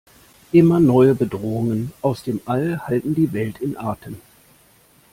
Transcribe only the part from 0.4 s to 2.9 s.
Immer neue Bedrohungen aus dem All